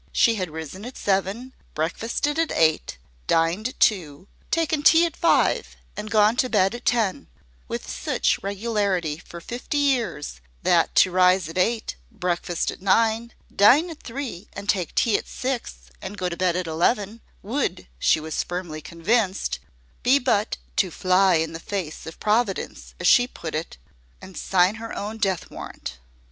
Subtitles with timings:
[0.11, 5.75] She had risen at seven, breakfasted at eight, dined at two, taken tea at five,
[5.95, 7.27] and gone to bed at ten,
[7.67, 13.91] with such regularity for fifty years, that to rise at eight, breakfast at nine, dine
[13.91, 18.19] at three, and take tea at six, and go to bed at eleven, would, she
[18.19, 19.59] was firmly convinced,
[20.01, 23.77] be but "to fly in the face of Providence," as she put it,
[24.19, 25.99] and sign her own death warrant.